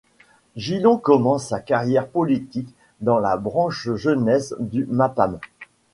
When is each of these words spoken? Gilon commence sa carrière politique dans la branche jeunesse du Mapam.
Gilon 0.55 0.97
commence 0.97 1.49
sa 1.49 1.59
carrière 1.59 2.07
politique 2.07 2.73
dans 3.01 3.19
la 3.19 3.37
branche 3.37 3.93
jeunesse 3.93 4.55
du 4.59 4.87
Mapam. 4.87 5.37